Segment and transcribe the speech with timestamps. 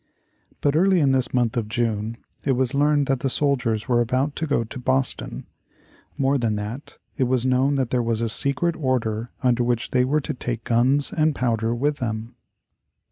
[0.61, 4.35] But early in this month of June it was learned that the soldiers were about
[4.37, 5.45] to go to Boston.
[6.17, 10.03] More than that, it was known that there was a secret order under which they
[10.03, 12.35] were to take guns and powder with them.